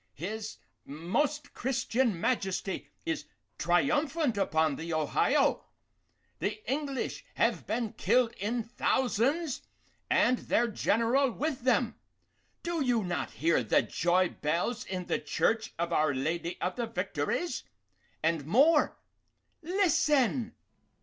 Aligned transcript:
His 0.15 0.57
most 0.83 1.53
Christian 1.53 2.19
Majesty 2.19 2.89
is 3.05 3.25
triumphant 3.59 4.35
upon 4.35 4.75
the 4.75 4.91
Ohio. 4.95 5.63
The 6.39 6.65
English 6.67 7.23
have 7.35 7.67
been 7.67 7.93
killed 7.93 8.33
in 8.37 8.63
thousands, 8.63 9.61
and 10.09 10.39
their 10.39 10.67
General 10.67 11.29
with 11.29 11.65
them. 11.65 11.99
Do 12.63 12.83
you 12.83 13.03
not 13.03 13.29
hear 13.29 13.61
the 13.61 13.83
joy 13.83 14.29
bells 14.29 14.85
in 14.85 15.05
the 15.05 15.19
Church 15.19 15.71
of 15.77 15.93
Our 15.93 16.15
Lady 16.15 16.59
of 16.61 16.77
the 16.77 16.87
Victories? 16.87 17.61
and 18.23 18.43
more 18.47 18.97
listen!" 19.61 20.55